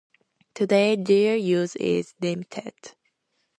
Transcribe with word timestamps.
Today, 0.55 0.95
their 0.95 1.35
use 1.35 1.75
is 1.75 2.15
limited. 2.19 2.73